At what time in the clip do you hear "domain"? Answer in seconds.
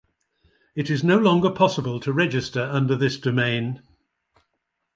3.19-3.83